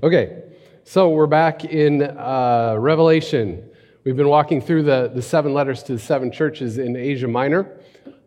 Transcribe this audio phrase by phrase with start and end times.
[0.00, 0.44] Okay,
[0.84, 3.68] so we're back in uh, Revelation.
[4.04, 7.78] We've been walking through the, the seven letters to the seven churches in Asia Minor,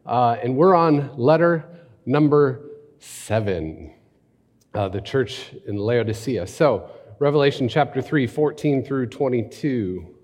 [0.05, 1.65] uh, and we're on letter
[2.05, 3.95] number seven,
[4.75, 6.45] uh, the church in Laodicea.
[6.45, 10.15] So, Revelation chapter 3, 14 through 22.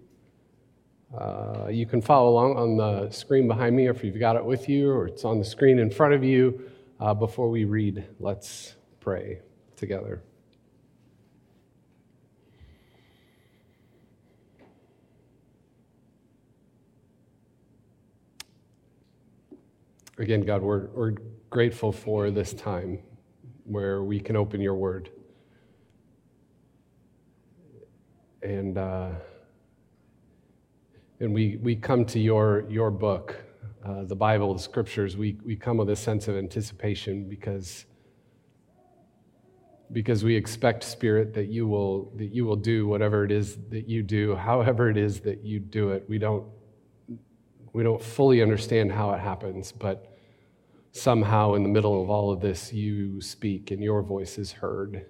[1.18, 4.70] Uh, you can follow along on the screen behind me, if you've got it with
[4.70, 6.70] you, or it's on the screen in front of you.
[7.00, 9.39] Uh, before we read, let's pray
[9.76, 10.21] together.
[20.21, 21.16] Again, God, we're, we're
[21.50, 23.00] grateful for this time
[23.64, 25.10] where we can open your word.
[28.43, 29.14] And, uh,
[31.20, 33.36] and we, we come to your, your book,
[33.84, 35.17] uh, the Bible, the scriptures.
[35.17, 37.86] We, we come with a sense of anticipation because,
[39.92, 43.90] because we expect, Spirit, that you, will, that you will do whatever it is that
[43.90, 46.06] you do, however it is that you do it.
[46.08, 46.45] We don't,
[47.73, 50.11] we don't fully understand how it happens, but
[50.92, 55.06] somehow in the middle of all of this, you speak and your voice is heard.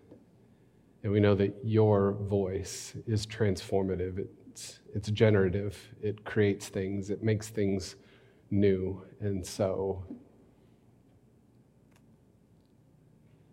[1.03, 7.23] And we know that your voice is transformative, it's, it's generative, it creates things, it
[7.23, 7.95] makes things
[8.51, 9.03] new.
[9.19, 10.05] And so,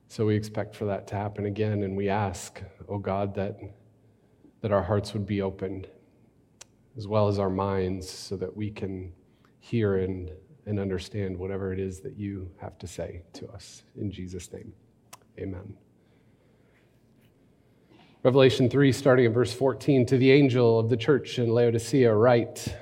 [0.09, 1.83] so we expect for that to happen again.
[1.85, 3.59] And we ask, oh God, that,
[4.61, 5.89] that our hearts would be opened
[6.99, 9.13] as well as our minds so that we can
[9.61, 10.31] hear and
[10.69, 13.83] and understand whatever it is that you have to say to us.
[13.97, 14.75] In Jesus' name,
[15.39, 15.75] amen.
[18.23, 22.77] Revelation 3, starting at verse 14, to the angel of the church in Laodicea, write,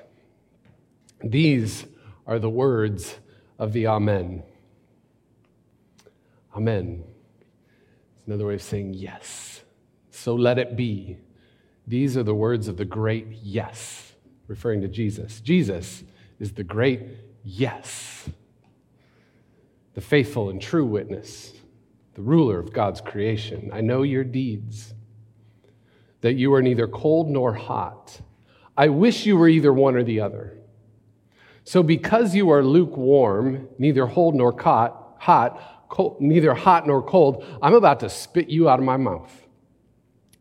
[1.23, 1.87] These
[2.27, 3.19] are the words
[3.57, 4.43] of the Amen.
[6.57, 7.05] Amen.
[8.17, 9.63] It's another way of saying yes.
[10.11, 11.19] So let it be.
[11.87, 14.15] These are the words of the great yes,
[14.49, 15.41] referring to Jesus.
[15.41, 16.03] Jesus
[16.41, 17.03] is the great
[17.49, 18.29] Yes.
[19.95, 21.53] The faithful and true witness,
[22.15, 23.71] the ruler of God's creation.
[23.73, 24.93] I know your deeds,
[26.23, 28.21] that you are neither cold nor hot.
[28.77, 30.59] I wish you were either one or the other.
[31.63, 37.45] So, because you are lukewarm, neither cold nor hot, hot, cold, neither hot nor cold,
[37.63, 39.33] I'm about to spit you out of my mouth.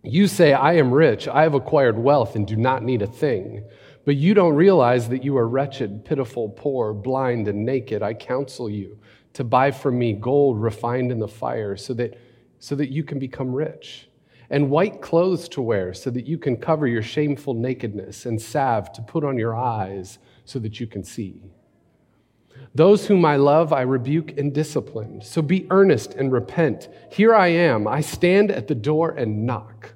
[0.02, 3.64] You say, I am rich, I have acquired wealth, and do not need a thing.
[4.06, 8.04] But you don't realize that you are wretched, pitiful, poor, blind, and naked.
[8.04, 9.00] I counsel you
[9.34, 12.18] to buy from me gold refined in the fire so that,
[12.60, 14.08] so that you can become rich,
[14.52, 18.92] and white clothes to wear so that you can cover your shameful nakedness, and salve
[18.94, 21.42] to put on your eyes so that you can see.
[22.76, 25.22] Those whom I love, I rebuke and discipline.
[25.22, 26.90] So be earnest and repent.
[27.10, 27.88] Here I am.
[27.88, 29.95] I stand at the door and knock.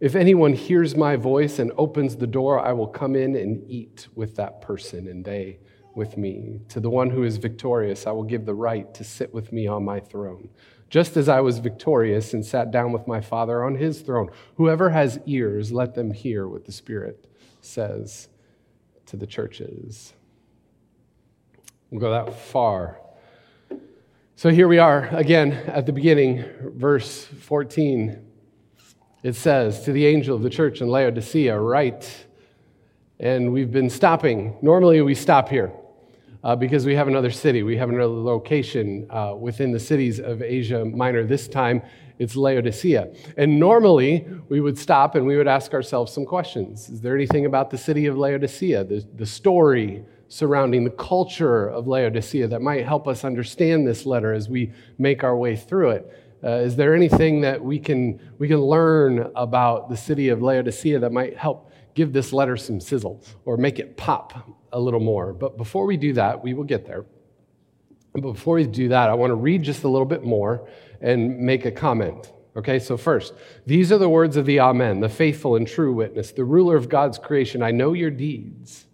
[0.00, 4.08] If anyone hears my voice and opens the door, I will come in and eat
[4.14, 5.58] with that person and they
[5.94, 6.60] with me.
[6.70, 9.66] To the one who is victorious, I will give the right to sit with me
[9.66, 10.48] on my throne,
[10.88, 14.30] just as I was victorious and sat down with my Father on his throne.
[14.56, 17.26] Whoever has ears, let them hear what the Spirit
[17.60, 18.28] says
[19.04, 20.14] to the churches.
[21.90, 23.00] We'll go that far.
[24.36, 28.29] So here we are again at the beginning, verse 14.
[29.22, 32.26] It says, To the angel of the church in Laodicea, write.
[33.18, 34.56] And we've been stopping.
[34.62, 35.70] Normally, we stop here
[36.42, 37.62] uh, because we have another city.
[37.62, 41.24] We have another location uh, within the cities of Asia Minor.
[41.24, 41.82] This time,
[42.18, 43.12] it's Laodicea.
[43.36, 46.88] And normally, we would stop and we would ask ourselves some questions.
[46.88, 51.88] Is there anything about the city of Laodicea, the, the story surrounding the culture of
[51.88, 56.10] Laodicea, that might help us understand this letter as we make our way through it?
[56.42, 60.98] Uh, is there anything that we can, we can learn about the city of Laodicea
[60.98, 65.32] that might help give this letter some sizzle or make it pop a little more?
[65.32, 67.04] But before we do that, we will get there.
[68.12, 70.66] But before we do that, I want to read just a little bit more
[71.00, 72.32] and make a comment.
[72.56, 73.34] Okay, so first,
[73.64, 76.88] these are the words of the Amen, the faithful and true witness, the ruler of
[76.88, 77.62] God's creation.
[77.62, 78.86] I know your deeds,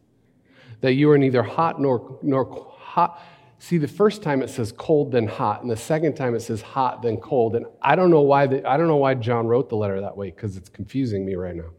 [0.82, 3.22] that you are neither hot nor, nor hot
[3.58, 6.60] See, the first time it says cold then hot, and the second time it says
[6.60, 7.56] hot then cold.
[7.56, 10.16] And I don't know why the, I don't know why John wrote the letter that
[10.16, 11.70] way because it's confusing me right now.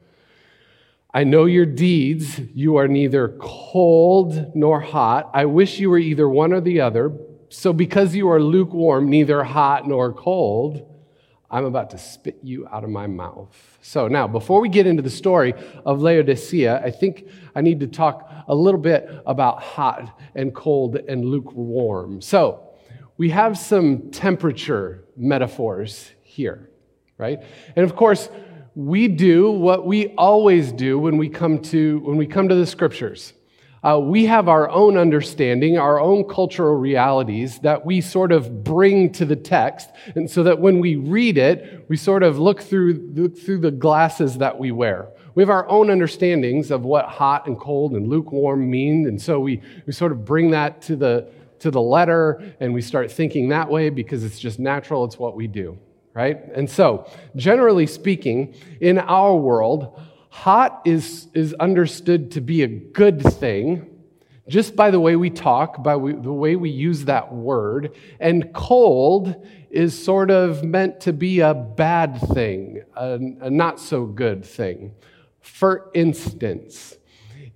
[1.13, 2.39] I know your deeds.
[2.53, 5.29] You are neither cold nor hot.
[5.33, 7.11] I wish you were either one or the other.
[7.49, 10.85] So because you are lukewarm, neither hot nor cold,
[11.49, 13.55] I'm about to spit you out of my mouth.
[13.81, 15.53] So, now, before we get into the story
[15.85, 20.97] of Laodicea, I think I need to talk a little bit about hot and cold
[20.97, 22.21] and lukewarm.
[22.21, 22.67] So,
[23.17, 26.69] we have some temperature metaphors here.
[27.17, 27.41] right?
[27.75, 28.29] And of course,
[28.75, 32.65] we do what we always do when we come to, when we come to the
[32.65, 33.33] scriptures.
[33.83, 39.11] Uh, we have our own understanding, our own cultural realities that we sort of bring
[39.11, 39.89] to the text.
[40.15, 43.71] And so that when we read it, we sort of look through, look through the
[43.71, 45.09] glasses that we wear.
[45.35, 49.05] We have our own understandings of what hot and cold and lukewarm mean.
[49.07, 52.81] And so we, we sort of bring that to the, to the letter and we
[52.81, 55.77] start thinking that way because it's just natural, it's what we do,
[56.15, 56.39] right?
[56.55, 63.21] And so, generally speaking, in our world, hot is, is understood to be a good
[63.21, 63.97] thing
[64.47, 67.95] just by the way we talk, by we, the way we use that word.
[68.19, 74.05] And cold is sort of meant to be a bad thing, a, a not so
[74.05, 74.93] good thing.
[75.41, 76.95] For instance,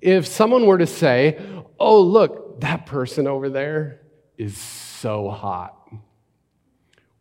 [0.01, 1.39] if someone were to say,
[1.79, 4.01] Oh, look, that person over there
[4.38, 5.77] is so hot,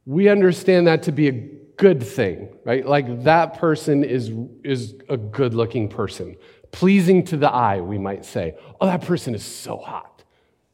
[0.05, 1.49] we understand that to be a
[1.81, 2.85] good thing, right?
[2.87, 4.31] Like that person is,
[4.62, 6.37] is a good looking person,
[6.73, 8.55] pleasing to the eye, we might say.
[8.79, 10.23] Oh, that person is so hot,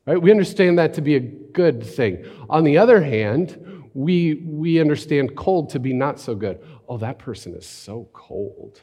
[0.04, 0.20] right?
[0.20, 2.26] We understand that to be a good thing.
[2.50, 6.60] On the other hand, we, we understand cold to be not so good.
[6.88, 8.80] Oh, that person is so cold.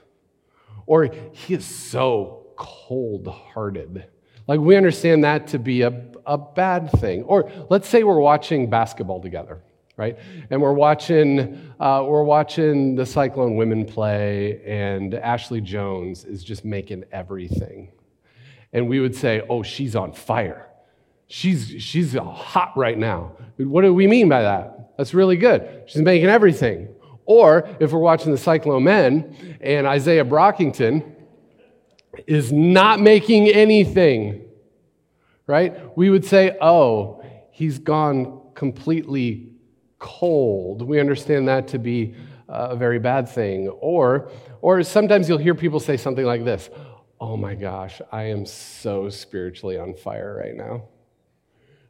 [0.85, 4.05] Or he is so cold hearted.
[4.47, 7.23] Like we understand that to be a, a bad thing.
[7.23, 9.61] Or let's say we're watching basketball together
[9.97, 10.17] right?
[10.49, 16.65] And we're watching, uh, we're watching the Cyclone women play, and Ashley Joens is just
[16.65, 17.91] making everything.
[18.71, 20.67] And we would say, oh, she's on fire.
[21.27, 23.37] She's, she's hot right now.
[23.57, 24.93] What do we mean by that?
[24.97, 25.83] That's really good.
[25.87, 26.89] She's making everything.
[27.25, 31.11] Or if we're watching the Cyclone men and Isaiah Brockington
[32.27, 34.45] is not making anything,
[35.47, 35.97] right?
[35.97, 39.52] We would say, oh, he's gone completely
[40.03, 40.81] cold.
[40.81, 42.13] We understand that to be
[42.49, 43.69] uh, a very bad thing.
[43.69, 44.29] Or,
[44.61, 46.69] or sometimes you'll hear people say something like this
[47.21, 50.83] Oh my gosh, I am so spiritually on fire right now.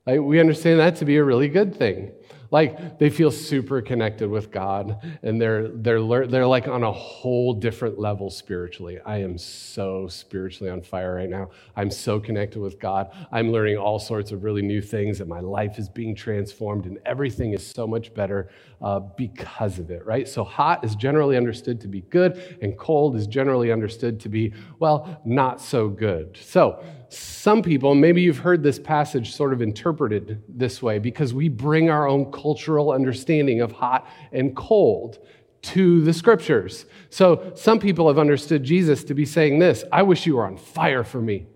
[0.06, 2.12] Like, we understand that to be a really good thing.
[2.54, 7.56] Like they feel super connected with God and they're, they're, they're like on a whole
[7.56, 9.00] different level spiritually.
[9.04, 11.50] I am so spiritually on fire right now.
[11.76, 13.10] I'm so connected with God.
[13.32, 17.00] I'm learning all sorts of really new things and my life is being transformed and
[17.08, 18.52] everything is so much better
[18.84, 20.28] uh, because of it, right?
[20.28, 24.54] So hot is generally understood to be good and cold is generally understood to be,
[24.78, 26.38] well, not so good.
[26.40, 26.84] So
[27.14, 31.90] some people, maybe you've heard this passage sort of interpreted this way because we bring
[31.90, 35.20] our own cultural understanding of hot and cold
[35.62, 36.86] to the scriptures.
[37.10, 40.58] So some people have understood Jesus to be saying this I wish you were on
[40.58, 41.48] fire for me.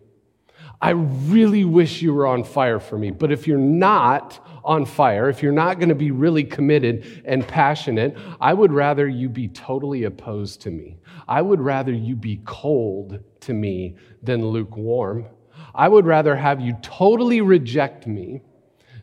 [0.80, 3.10] I really wish you were on fire for me.
[3.10, 7.48] But if you're not on fire, if you're not going to be really committed and
[7.48, 10.98] passionate, I would rather you be totally opposed to me.
[11.27, 15.25] I would rather you be cold to me than lukewarm.
[15.77, 18.41] I would rather have you totally reject me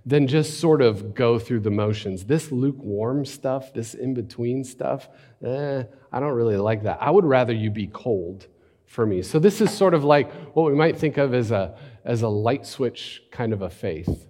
[0.05, 2.25] than just sort of go through the motions.
[2.25, 5.09] This lukewarm stuff, this in between stuff,
[5.45, 6.99] eh, I don't really like that.
[7.01, 8.49] I would rather you be cold
[8.87, 9.23] for me.
[9.23, 12.29] So this is sort of like what we might think of as a, as a
[12.29, 14.27] light switch kind of a faith.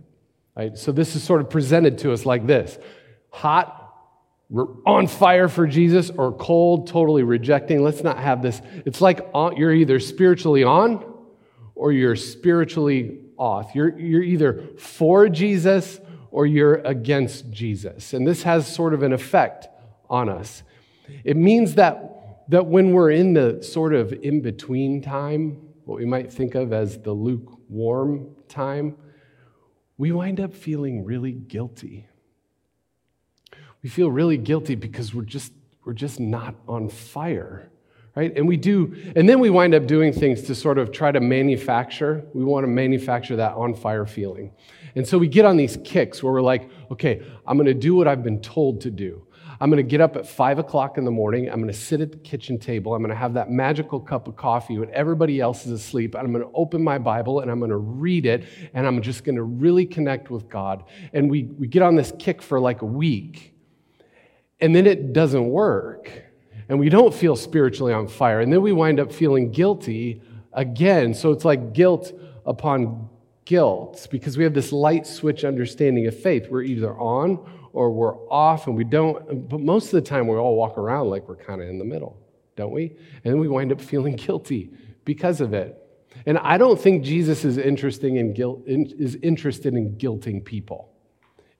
[0.54, 0.76] Right?
[0.78, 2.78] So this is sort of presented to us like this
[3.30, 3.80] hot,
[4.48, 7.82] we're on fire for Jesus, or cold, totally rejecting.
[7.82, 8.60] Let's not have this.
[8.84, 11.13] It's like you're either spiritually on
[11.74, 13.74] or you're spiritually off.
[13.74, 16.00] You're, you're either for Jesus
[16.30, 18.12] or you're against Jesus.
[18.12, 19.68] And this has sort of an effect
[20.08, 20.62] on us.
[21.24, 26.04] It means that, that when we're in the sort of in between time, what we
[26.04, 28.96] might think of as the lukewarm time,
[29.96, 32.08] we wind up feeling really guilty.
[33.82, 35.52] We feel really guilty because we're just,
[35.84, 37.70] we're just not on fire
[38.16, 38.32] right?
[38.36, 41.20] And we do, and then we wind up doing things to sort of try to
[41.20, 42.24] manufacture.
[42.32, 44.52] We want to manufacture that on fire feeling.
[44.94, 47.94] And so we get on these kicks where we're like, okay, I'm going to do
[47.96, 49.26] what I've been told to do.
[49.60, 51.48] I'm going to get up at five o'clock in the morning.
[51.48, 52.94] I'm going to sit at the kitchen table.
[52.94, 56.14] I'm going to have that magical cup of coffee when everybody else is asleep.
[56.14, 58.44] And I'm going to open my Bible and I'm going to read it.
[58.74, 60.84] And I'm just going to really connect with God.
[61.12, 63.54] And we, we get on this kick for like a week.
[64.60, 66.10] And then it doesn't work
[66.68, 68.40] and we don't feel spiritually on fire.
[68.40, 71.14] And then we wind up feeling guilty again.
[71.14, 72.12] So it's like guilt
[72.46, 73.08] upon
[73.44, 76.48] guilt because we have this light switch understanding of faith.
[76.50, 77.38] We're either on
[77.72, 81.10] or we're off, and we don't, but most of the time we all walk around
[81.10, 82.16] like we're kind of in the middle,
[82.54, 82.96] don't we?
[83.24, 84.70] And then we wind up feeling guilty
[85.04, 85.80] because of it.
[86.24, 90.92] And I don't think Jesus is interested in guilt, is interested in guilting people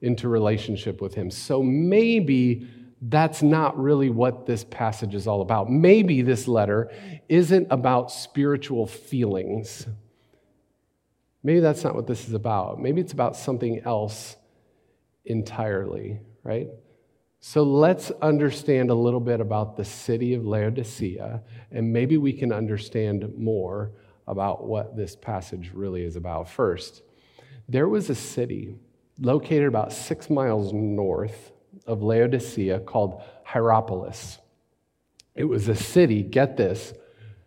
[0.01, 1.29] into relationship with him.
[1.29, 2.65] So maybe
[3.01, 5.69] that's not really what this passage is all about.
[5.69, 6.91] Maybe this letter
[7.27, 9.85] isn't about spiritual feelings.
[11.43, 12.79] Maybe that's not what this is about.
[12.79, 14.37] Maybe it's about something else
[15.25, 16.67] entirely, right?
[17.41, 22.51] So let's understand a little bit about the city of Laodicea, and maybe we can
[22.51, 23.91] understand more
[24.27, 26.49] about what this passage really is about.
[26.49, 27.03] First,
[27.69, 28.75] there was a city
[29.19, 31.51] located about six miles north
[31.85, 34.39] of Laodicea called Hierapolis.
[35.35, 36.93] It was a city, get this,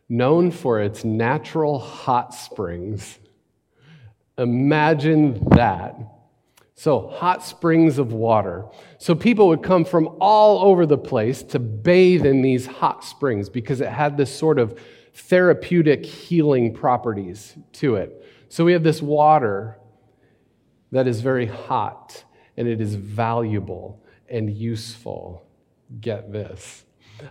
[0.08, 3.18] known for its natural hot springs.
[4.36, 5.96] Imagine that.
[6.74, 8.66] So, hot springs of water.
[8.98, 13.48] So, people would come from all over the place to bathe in these hot springs
[13.48, 14.78] because it had this sort of
[15.12, 18.24] therapeutic healing properties to it.
[18.48, 19.78] So, we have this water
[20.92, 22.22] that is very hot
[22.56, 25.42] and it is valuable and useful.
[26.00, 26.84] Get this.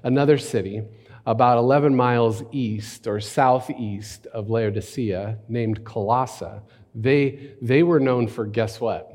[0.03, 0.81] Another city,
[1.25, 6.61] about 11 miles east or southeast of Laodicea, named Colossae,
[6.95, 9.11] they, they were known for guess what?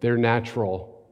[0.00, 1.06] Their natural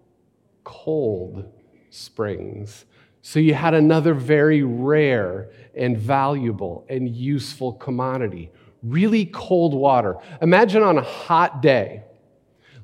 [0.64, 1.52] cold
[1.90, 2.84] springs.
[3.22, 8.50] So you had another very rare and valuable and useful commodity
[8.86, 10.16] really cold water.
[10.40, 12.04] Imagine on a hot day,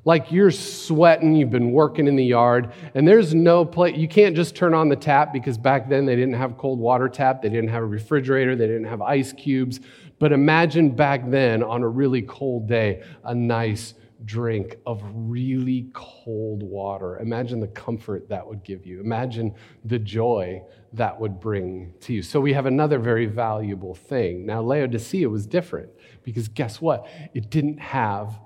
[0.05, 4.35] like you're sweating, you've been working in the yard, and there's no place, you can't
[4.35, 7.49] just turn on the tap because back then they didn't have cold water tap, they
[7.49, 9.79] didn't have a refrigerator, they didn't have ice cubes.
[10.19, 13.93] But imagine back then on a really cold day, a nice
[14.25, 17.19] drink of really cold water.
[17.19, 19.01] Imagine the comfort that would give you.
[19.01, 20.61] Imagine the joy
[20.93, 22.21] that would bring to you.
[22.21, 24.45] So we have another very valuable thing.
[24.45, 25.89] Now, Laodicea was different
[26.23, 27.07] because guess what?
[27.33, 28.39] It didn't have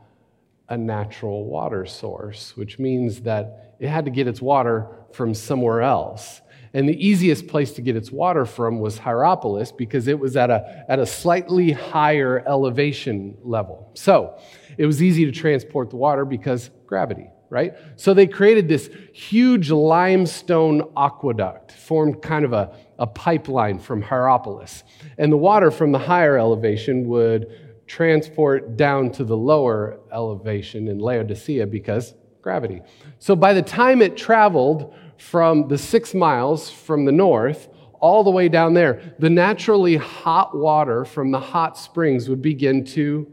[0.70, 5.82] a natural water source, which means that it had to get its water from somewhere
[5.82, 6.42] else.
[6.74, 10.50] And the easiest place to get its water from was Hierapolis because it was at
[10.50, 13.92] a, at a slightly higher elevation level.
[13.94, 14.38] So
[14.78, 17.74] it was easy to transport the water because gravity, right?
[17.96, 24.84] So they created this huge limestone aqueduct, formed kind of a, a pipeline from Hierapolis.
[25.18, 27.48] And the water from the higher elevation would
[27.88, 32.82] transport down to the lower elevation in Laodicea because gravity.
[33.20, 38.30] So by the time it traveled from the six miles from the north all the
[38.30, 43.32] way down there, the naturally hot water from the hot springs would begin to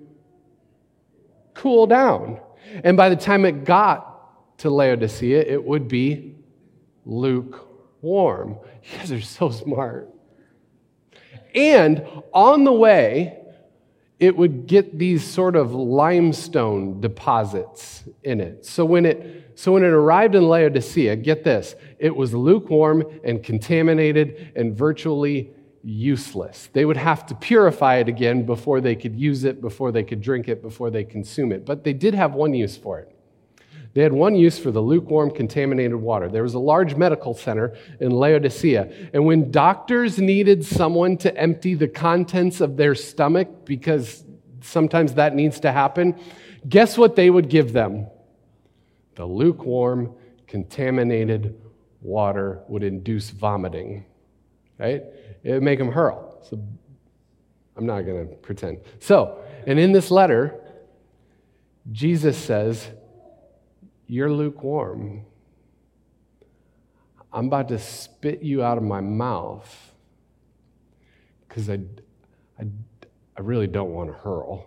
[1.52, 2.40] cool down.
[2.82, 6.36] And by the time it got to Laodicea, it would be
[7.04, 8.58] lukewarm.
[8.84, 10.10] You guys are so smart.
[11.54, 13.43] And on the way,
[14.20, 18.64] it would get these sort of limestone deposits in it.
[18.64, 23.42] So when it, so when it arrived in Laodicea, get this, it was lukewarm and
[23.42, 25.50] contaminated and virtually
[25.82, 26.68] useless.
[26.72, 30.20] They would have to purify it again before they could use it, before they could
[30.20, 31.66] drink it, before they consume it.
[31.66, 33.13] But they did have one use for it.
[33.94, 36.28] They had one use for the lukewarm, contaminated water.
[36.28, 41.74] There was a large medical center in Laodicea, and when doctors needed someone to empty
[41.74, 44.24] the contents of their stomach, because
[44.62, 46.18] sometimes that needs to happen,
[46.68, 48.08] guess what they would give them?
[49.14, 50.14] The lukewarm,
[50.48, 51.60] contaminated
[52.02, 54.04] water would induce vomiting,
[54.78, 55.02] right?
[55.44, 56.42] It would make them hurl.
[56.48, 56.60] So
[57.76, 58.80] I'm not going to pretend.
[58.98, 60.60] So, and in this letter,
[61.92, 62.88] Jesus says,
[64.06, 65.24] you're lukewarm.
[67.32, 69.92] I'm about to spit you out of my mouth
[71.48, 71.80] because I,
[72.60, 72.66] I,
[73.36, 74.66] I really don't want to hurl.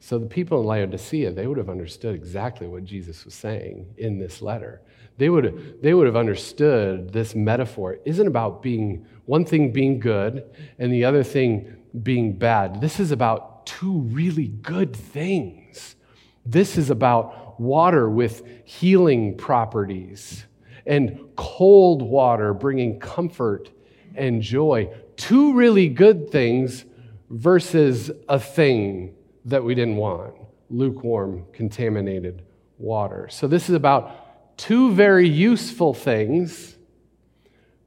[0.00, 4.18] So the people in Laodicea, they would have understood exactly what Jesus was saying in
[4.18, 4.82] this letter.
[5.16, 10.00] They would, have, they would have understood this metaphor isn't about being one thing being
[10.00, 10.44] good
[10.78, 12.82] and the other thing being bad.
[12.82, 15.96] This is about two really good things.
[16.46, 20.44] This is about water with healing properties
[20.86, 23.70] and cold water bringing comfort
[24.14, 24.90] and joy.
[25.16, 26.84] Two really good things
[27.30, 30.34] versus a thing that we didn't want
[30.70, 32.42] lukewarm, contaminated
[32.78, 33.28] water.
[33.30, 36.76] So, this is about two very useful things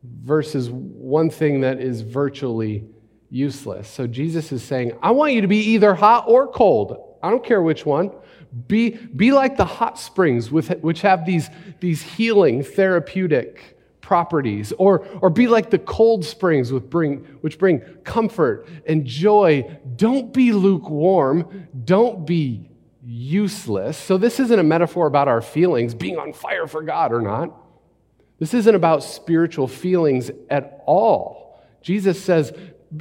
[0.03, 2.85] versus one thing that is virtually
[3.29, 3.89] useless.
[3.89, 7.17] So, Jesus is saying, I want you to be either hot or cold.
[7.21, 8.11] I don't care which one.
[8.67, 11.49] Be, be like the hot springs with, which have these,
[11.79, 17.79] these healing, therapeutic properties, or, or be like the cold springs with bring, which bring
[18.03, 19.79] comfort and joy.
[19.95, 21.67] Don't be lukewarm.
[21.83, 22.69] Don't be
[23.03, 23.97] useless.
[23.97, 27.53] So, this isn't a metaphor about our feelings being on fire for God or not.
[28.39, 31.59] This isn't about spiritual feelings at all.
[31.81, 32.53] Jesus says,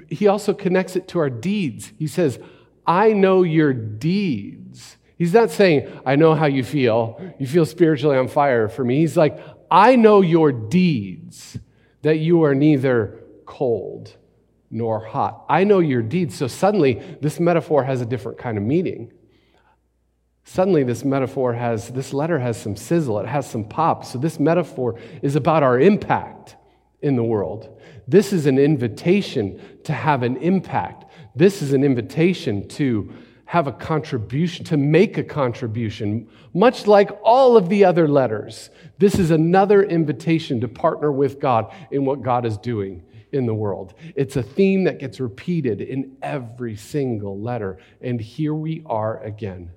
[0.08, 1.92] he also connects it to our deeds.
[1.98, 2.38] He says,
[2.86, 4.96] I know your deeds.
[5.16, 7.20] He's not saying, I know how you feel.
[7.38, 8.98] You feel spiritually on fire for me.
[8.98, 9.38] He's like,
[9.70, 11.58] I know your deeds,
[12.02, 14.14] that you are neither cold
[14.70, 15.44] nor hot.
[15.48, 16.36] I know your deeds.
[16.36, 19.12] So suddenly, this metaphor has a different kind of meaning.
[20.44, 24.04] Suddenly, this metaphor has, this letter has some sizzle, it has some pop.
[24.04, 26.56] So, this metaphor is about our impact
[27.02, 27.80] in the world.
[28.06, 31.04] This is an invitation to have an impact.
[31.34, 33.12] This is an invitation to
[33.46, 38.70] have a contribution, to make a contribution, much like all of the other letters.
[38.98, 43.54] This is another invitation to partner with God in what God is doing in the
[43.54, 43.94] world.
[44.16, 47.78] It's a theme that gets repeated in every single letter.
[48.00, 49.70] And here we are again.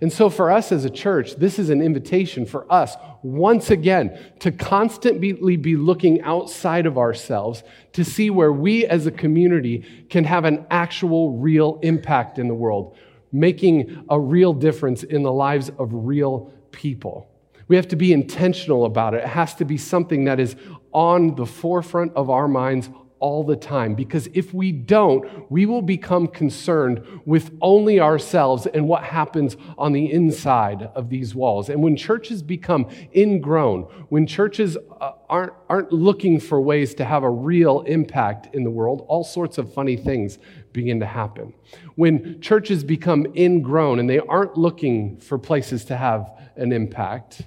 [0.00, 4.18] And so, for us as a church, this is an invitation for us, once again,
[4.40, 10.24] to constantly be looking outside of ourselves to see where we as a community can
[10.24, 12.96] have an actual, real impact in the world,
[13.40, 17.28] making a real difference in the lives of real people.
[17.68, 19.24] We have to be intentional about it.
[19.24, 20.56] It has to be something that is
[20.92, 25.82] on the forefront of our minds all the time because if we don't, we will
[25.82, 31.68] become concerned with only ourselves and what happens on the inside of these walls.
[31.70, 37.22] And when churches become ingrown, when churches uh, aren't, aren't looking for ways to have
[37.22, 40.38] a real impact in the world, all sorts of funny things
[40.76, 41.54] begin to happen.
[41.94, 47.42] When churches become ingrown and they aren't looking for places to have an impact,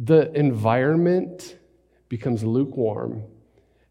[0.00, 1.56] the environment
[2.08, 3.22] becomes lukewarm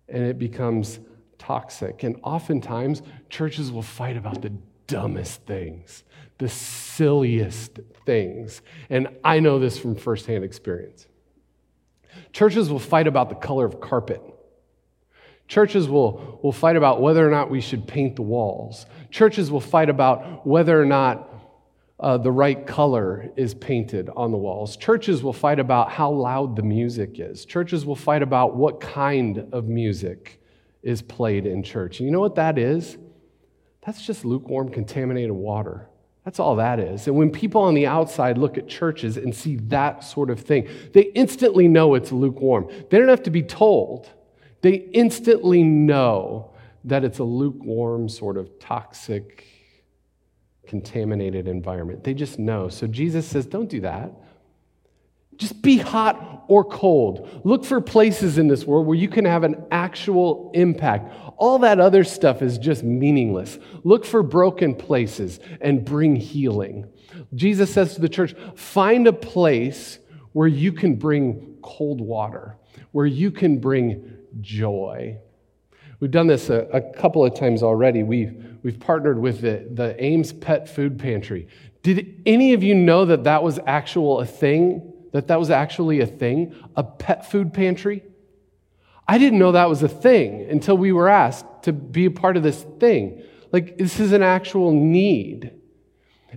[0.10, 1.00] and it becomes
[1.40, 2.04] toxic.
[2.04, 4.52] And oftentimes, churches will fight about the
[4.88, 6.04] dumbest things,
[6.38, 8.62] the silliest things.
[8.90, 11.08] And I know this from firsthand experience.
[12.34, 14.22] Churches will fight about the color of carpet.
[15.48, 18.86] Churches will, will fight about whether or not we should paint the walls.
[19.12, 21.30] Churches will fight about whether or not
[22.00, 24.76] uh, the right color is painted on the walls.
[24.76, 27.46] Churches will fight about how loud the music is.
[27.46, 30.42] Churches will fight about what kind of music
[30.84, 32.00] is played in church.
[32.00, 32.98] And you know what that is?
[33.86, 35.88] That's just lukewarm, contaminated water.
[36.26, 37.08] That's all that is.
[37.08, 40.68] And when people on the outside look at churches and see that sort of thing,
[40.94, 42.68] they instantly know it's lukewarm.
[42.90, 44.12] They don't have to be told,
[44.66, 46.52] they instantly know
[46.86, 49.46] that it's a lukewarm, sort of toxic,
[50.66, 52.04] contaminated environment.
[52.04, 52.70] They just know.
[52.70, 54.12] So Jesus says, don't do that.
[55.38, 57.42] Just be hot or cold.
[57.44, 61.14] Look for places in this world where you can have an actual impact.
[61.38, 63.60] All that other stuff is just meaningless.
[63.84, 66.88] Look for broken places and bring healing.
[67.36, 70.00] Jesus says to the church find a place
[70.32, 72.58] where you can bring cold water,
[72.94, 75.18] where you can bring joy.
[76.00, 78.04] We've done this a, a couple of times already.
[78.04, 81.48] We've, we've partnered with the, the Ames Pet Food Pantry.
[81.84, 84.94] Did any of you know that that was actual a thing?
[85.12, 86.56] That that was actually a thing?
[86.76, 88.04] A pet food pantry?
[89.08, 92.38] I didn't know that was a thing until we were asked to be a part
[92.38, 93.22] of this thing.
[93.52, 95.52] Like, this is an actual need.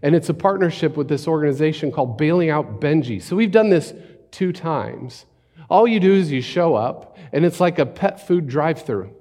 [0.02, 3.20] And it's a partnership with this organization called Bailing Out Benji.
[3.20, 3.94] So we've done this
[4.30, 5.24] two times.
[5.68, 9.14] All you do is you show up, and it's like a pet food drive through.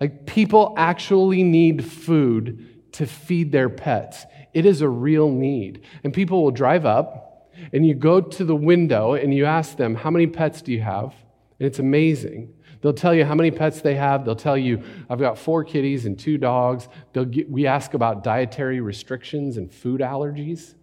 [0.00, 4.24] Like people actually need food to feed their pets.
[4.54, 5.84] It is a real need.
[6.04, 9.94] And people will drive up and you go to the window and you ask them,
[9.94, 11.14] How many pets do you have?
[11.58, 12.52] And it's amazing.
[12.80, 14.24] They'll tell you how many pets they have.
[14.24, 16.88] They'll tell you, I've got four kitties and two dogs.
[17.12, 20.74] Get, we ask about dietary restrictions and food allergies.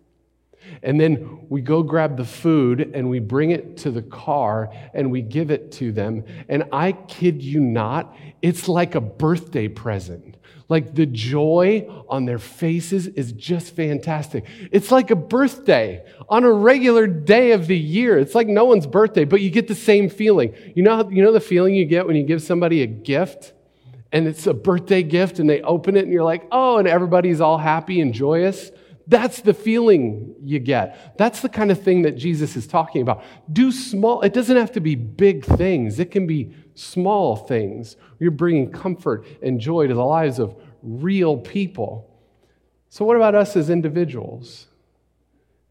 [0.81, 5.11] And then we go grab the food and we bring it to the car and
[5.11, 6.25] we give it to them.
[6.49, 10.37] And I kid you not, it's like a birthday present.
[10.69, 14.45] Like the joy on their faces is just fantastic.
[14.71, 18.17] It's like a birthday on a regular day of the year.
[18.17, 20.55] It's like no one's birthday, but you get the same feeling.
[20.75, 23.53] You know, you know the feeling you get when you give somebody a gift
[24.11, 27.41] and it's a birthday gift and they open it and you're like, oh, and everybody's
[27.41, 28.71] all happy and joyous?
[29.07, 31.17] That's the feeling you get.
[31.17, 33.23] That's the kind of thing that Jesus is talking about.
[33.51, 37.97] Do small, it doesn't have to be big things, it can be small things.
[38.19, 42.09] You're bringing comfort and joy to the lives of real people.
[42.89, 44.67] So, what about us as individuals?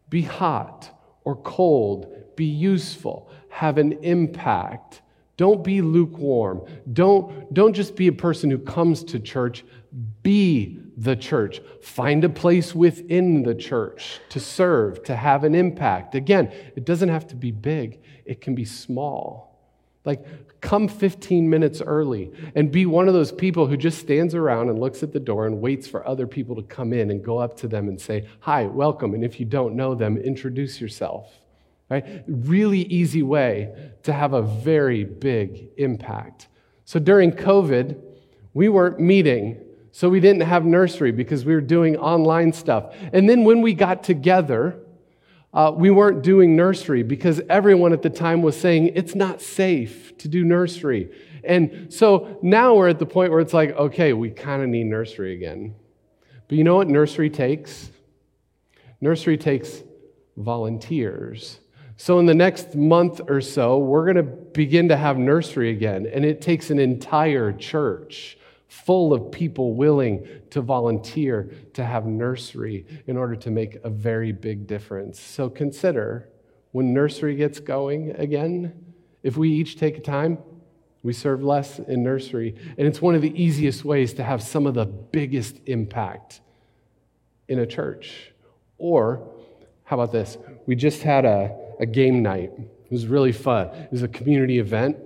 [0.09, 0.89] Be hot
[1.23, 5.01] or cold, be useful, have an impact.
[5.35, 6.61] Don't be lukewarm.
[6.91, 9.65] Don't, don't just be a person who comes to church,
[10.23, 11.61] Be the church.
[11.81, 16.15] Find a place within the church to serve, to have an impact.
[16.15, 19.53] Again, it doesn't have to be big, it can be small.
[20.05, 24.69] Like, come 15 minutes early and be one of those people who just stands around
[24.69, 27.37] and looks at the door and waits for other people to come in and go
[27.37, 29.13] up to them and say, Hi, welcome.
[29.13, 31.31] And if you don't know them, introduce yourself.
[31.89, 32.23] Right?
[32.27, 36.47] Really easy way to have a very big impact.
[36.85, 38.01] So during COVID,
[38.53, 39.61] we weren't meeting.
[39.95, 42.95] So we didn't have nursery because we were doing online stuff.
[43.13, 44.79] And then when we got together,
[45.53, 50.17] uh, we weren't doing nursery because everyone at the time was saying it's not safe
[50.17, 51.11] to do nursery.
[51.43, 54.85] And so now we're at the point where it's like, okay, we kind of need
[54.85, 55.75] nursery again.
[56.47, 57.91] But you know what nursery takes?
[58.99, 59.83] Nursery takes
[60.35, 61.59] volunteers.
[61.97, 66.07] So, in the next month or so, we're going to begin to have nursery again,
[66.11, 68.39] and it takes an entire church
[68.73, 74.31] full of people willing to volunteer to have nursery in order to make a very
[74.31, 75.19] big difference.
[75.19, 76.29] So consider
[76.71, 78.73] when nursery gets going again,
[79.21, 80.39] if we each take a time,
[81.03, 82.55] we serve less in nursery.
[82.77, 86.41] And it's one of the easiest ways to have some of the biggest impact
[87.47, 88.33] in a church.
[88.79, 89.29] Or,
[89.83, 90.37] how about this?
[90.65, 92.51] We just had a, a game night.
[92.57, 93.67] It was really fun.
[93.67, 94.97] It was a community event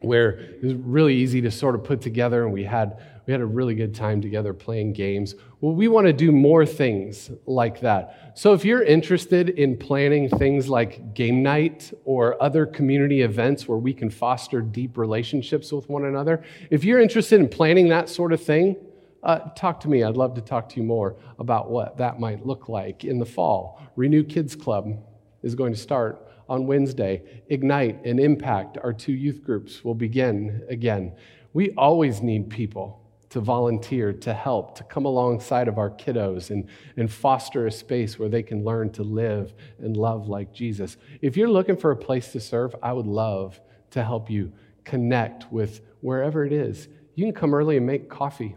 [0.00, 3.42] where it was really easy to sort of put together and we had we had
[3.42, 5.34] a really good time together playing games.
[5.60, 8.32] Well we want to do more things like that.
[8.34, 13.78] So if you're interested in planning things like game night or other community events where
[13.78, 18.32] we can foster deep relationships with one another if you're interested in planning that sort
[18.32, 18.76] of thing
[19.22, 20.02] uh, talk to me.
[20.02, 23.26] I'd love to talk to you more about what that might look like in the
[23.26, 23.80] fall.
[23.96, 24.98] Renew kids club
[25.42, 27.42] is going to start on Wednesday.
[27.48, 31.14] Ignite and Impact, our two youth groups, will begin again.
[31.54, 36.66] We always need people to volunteer, to help, to come alongside of our kiddos and,
[36.96, 40.96] and foster a space where they can learn to live and love like Jesus.
[41.22, 43.60] If you're looking for a place to serve, I would love
[43.92, 44.52] to help you
[44.84, 46.88] connect with wherever it is.
[47.14, 48.56] You can come early and make coffee,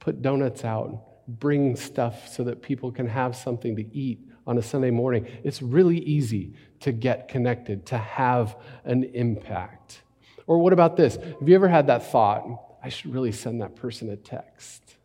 [0.00, 4.62] put donuts out, bring stuff so that people can have something to eat on a
[4.62, 5.26] Sunday morning.
[5.44, 10.02] It's really easy to get connected, to have an impact.
[10.46, 11.16] Or what about this?
[11.16, 12.44] Have you ever had that thought?
[12.82, 14.96] I should really send that person a text.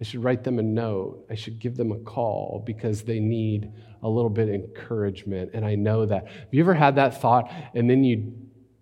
[0.00, 1.26] I should write them a note.
[1.28, 5.50] I should give them a call because they need a little bit of encouragement.
[5.54, 6.26] And I know that.
[6.26, 8.32] Have you ever had that thought and then you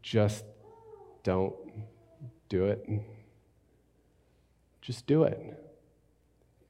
[0.03, 0.45] just
[1.23, 1.55] don't
[2.49, 2.87] do it?
[4.83, 5.66] Just do it.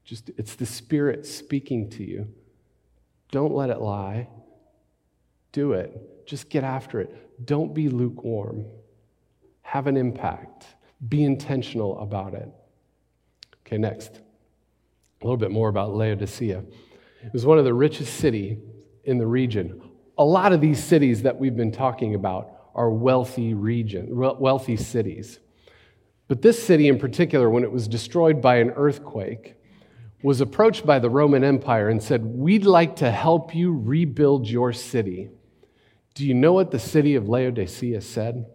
[0.07, 2.29] Just it's the spirit speaking to you.
[3.33, 4.29] Don't let it lie.
[5.51, 6.27] Do it.
[6.27, 7.45] Just get after it.
[7.45, 8.65] Don't be lukewarm.
[9.63, 10.65] Have an impact.
[11.09, 12.49] Be intentional about it.
[13.67, 14.21] Okay, next.
[15.21, 16.63] A little bit more about Laodicea.
[17.25, 18.59] It was one of the richest cities
[19.05, 19.83] in the region.
[20.19, 25.41] A lot of these cities that we've been talking about are wealthy region, wealthy cities.
[26.29, 29.57] But this city in particular, when it was destroyed by an earthquake,
[30.23, 34.73] was approached by the Roman Empire and said, We'd like to help you rebuild your
[34.73, 35.31] city.
[36.15, 38.47] Do you know what the city of Laodicea said?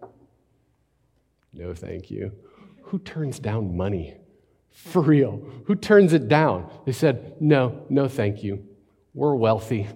[1.53, 2.31] No, thank you.
[2.83, 4.15] Who turns down money?
[4.71, 5.41] For real.
[5.65, 6.71] Who turns it down?
[6.85, 8.65] They said, No, no, thank you.
[9.13, 9.87] We're wealthy.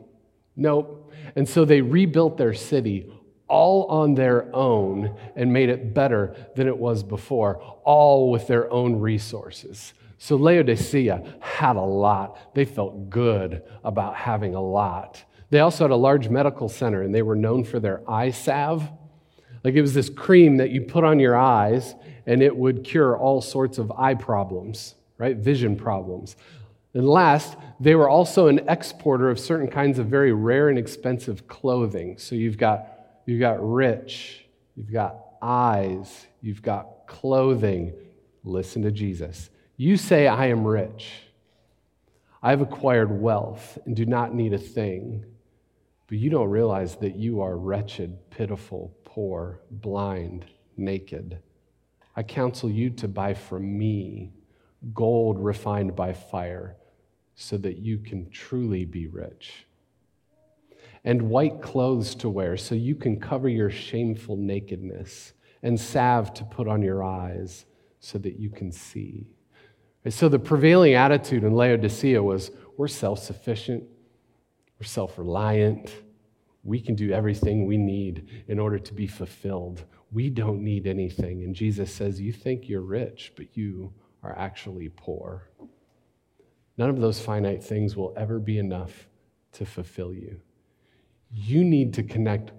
[0.56, 1.12] Nope.
[1.36, 3.12] And so they rebuilt their city
[3.48, 8.72] all on their own and made it better than it was before, all with their
[8.72, 9.94] own resources.
[10.18, 12.56] So Laodicea had a lot.
[12.56, 15.24] They felt good about having a lot.
[15.50, 18.90] They also had a large medical center, and they were known for their eye salve.
[19.64, 23.18] Like it was this cream that you put on your eyes, and it would cure
[23.18, 25.36] all sorts of eye problems, right?
[25.36, 26.36] Vision problems.
[26.94, 31.48] And last, they were also an exporter of certain kinds of very rare and expensive
[31.48, 32.18] clothing.
[32.18, 32.88] So you've got,
[33.26, 37.94] you've got rich, you've got eyes, you've got clothing.
[38.44, 39.50] Listen to Jesus.
[39.78, 41.12] You say, I am rich.
[42.42, 45.26] I have acquired wealth and do not need a thing.
[46.08, 50.46] But you don't realize that you are wretched, pitiful, poor, blind,
[50.78, 51.40] naked.
[52.16, 54.32] I counsel you to buy from me
[54.94, 56.78] gold refined by fire
[57.34, 59.66] so that you can truly be rich,
[61.04, 65.34] and white clothes to wear so you can cover your shameful nakedness,
[65.64, 67.66] and salve to put on your eyes
[68.00, 69.28] so that you can see.
[70.06, 73.84] And so the prevailing attitude in Laodicea was we're self sufficient,
[74.80, 75.92] we're self reliant,
[76.64, 79.84] we can do everything we need in order to be fulfilled.
[80.12, 81.44] We don't need anything.
[81.44, 85.50] And Jesus says, You think you're rich, but you are actually poor.
[86.78, 89.08] None of those finite things will ever be enough
[89.54, 90.40] to fulfill you.
[91.32, 92.52] You need to connect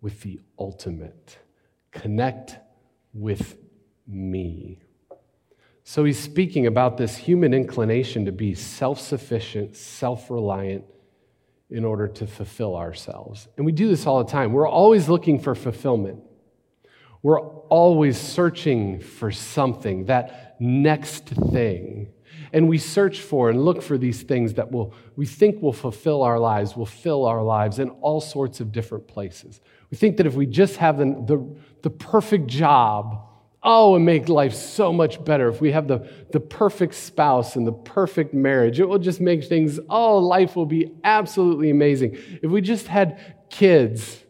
[0.00, 1.38] with the ultimate,
[1.90, 2.56] connect
[3.12, 3.56] with
[4.06, 4.83] me.
[5.86, 10.84] So he's speaking about this human inclination to be self sufficient, self reliant
[11.70, 13.48] in order to fulfill ourselves.
[13.56, 14.52] And we do this all the time.
[14.52, 16.20] We're always looking for fulfillment.
[17.22, 22.08] We're always searching for something, that next thing.
[22.52, 26.22] And we search for and look for these things that will, we think will fulfill
[26.22, 29.60] our lives, will fill our lives in all sorts of different places.
[29.90, 33.23] We think that if we just have the, the, the perfect job,
[33.64, 35.48] oh, and make life so much better.
[35.48, 39.44] If we have the, the perfect spouse and the perfect marriage, it will just make
[39.44, 42.16] things, oh, life will be absolutely amazing.
[42.42, 44.22] If we just had kids,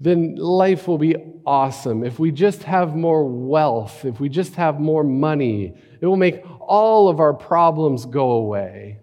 [0.00, 2.04] then life will be awesome.
[2.04, 6.42] If we just have more wealth, if we just have more money, it will make
[6.60, 9.00] all of our problems go away.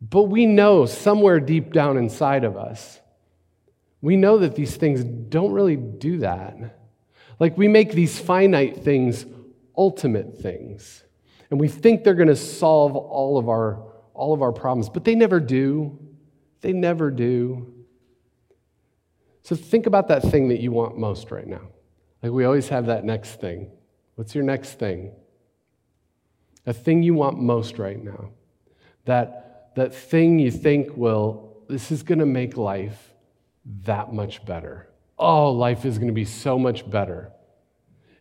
[0.00, 3.00] But we know somewhere deep down inside of us,
[4.00, 6.56] we know that these things don't really do that.
[7.42, 9.26] Like we make these finite things
[9.76, 11.02] ultimate things.
[11.50, 13.82] And we think they're going to solve all of our
[14.14, 15.98] all of our problems, but they never do.
[16.60, 17.74] They never do.
[19.42, 21.62] So think about that thing that you want most right now.
[22.22, 23.72] Like we always have that next thing.
[24.14, 25.10] What's your next thing?
[26.64, 28.30] A thing you want most right now.
[29.06, 33.14] That, that thing you think will, this is going to make life
[33.82, 34.91] that much better.
[35.24, 37.30] Oh, life is going to be so much better.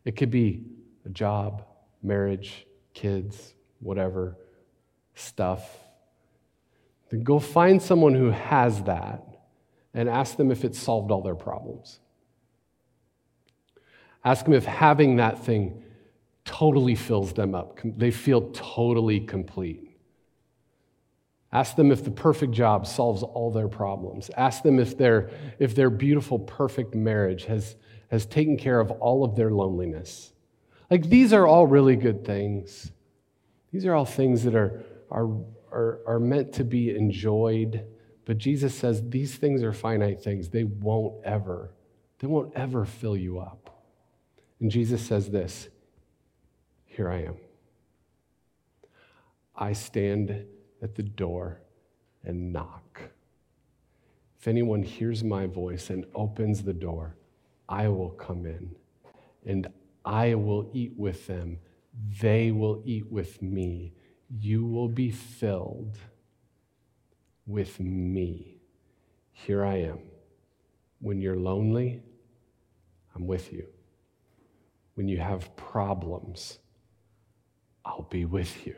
[0.06, 0.66] It could be
[1.04, 1.66] a job,
[2.04, 4.38] marriage, kids, whatever,
[5.16, 5.68] stuff.
[7.10, 9.24] Then go find someone who has that
[9.96, 12.00] and ask them if it solved all their problems.
[14.24, 15.84] Ask them if having that thing
[16.46, 17.80] totally fills them up.
[17.84, 19.91] They feel totally complete.
[21.54, 24.32] Ask them if the perfect job solves all their problems.
[24.38, 27.76] Ask them if their, if their beautiful, perfect marriage has,
[28.10, 30.32] has taken care of all of their loneliness.
[30.90, 32.92] Like, these are all really good things.
[33.72, 35.30] These are all things that are, are,
[35.72, 37.86] are, are meant to be enjoyed
[38.26, 40.50] but Jesus says these things are finite things.
[40.50, 41.72] They won't ever,
[42.20, 43.84] they won't ever fill you up.
[44.60, 45.70] And Jesus says this
[46.86, 47.36] Here I am.
[49.56, 50.46] I stand
[50.82, 51.62] at the door
[52.24, 53.02] and knock.
[54.40, 57.16] If anyone hears my voice and opens the door,
[57.70, 58.76] I will come in
[59.46, 59.68] and
[60.04, 61.60] I will eat with them.
[62.20, 63.94] They will eat with me.
[64.30, 65.98] You will be filled
[67.46, 68.58] with me.
[69.32, 70.00] Here I am.
[71.00, 72.02] When you're lonely,
[73.16, 73.68] I'm with you.
[74.96, 76.60] When you have problems,
[77.86, 78.76] I'll be with you.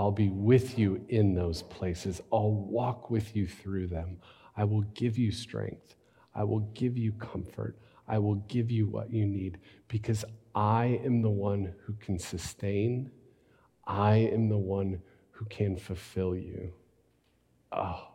[0.00, 2.22] I'll be with you in those places.
[2.32, 4.16] I'll walk with you through them.
[4.56, 5.94] I will give you strength.
[6.34, 7.76] I will give you comfort.
[8.08, 9.58] I will give you what you need
[9.88, 13.10] because I am the one who can sustain.
[13.86, 16.72] I am the one who can fulfill you.
[17.70, 18.08] Oh,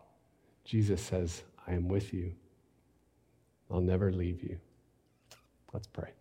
[0.63, 2.34] Jesus says, I am with you.
[3.69, 4.58] I'll never leave you.
[5.71, 6.13] Let's pray.